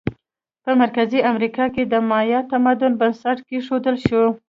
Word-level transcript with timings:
په 0.63 0.71
مرکزي 0.81 1.19
امریکا 1.31 1.65
کې 1.75 1.83
د 1.85 1.93
مایا 2.09 2.39
تمدن 2.51 2.91
بنسټ 2.99 3.37
کېښودل 3.47 3.95
شو. 4.07 4.23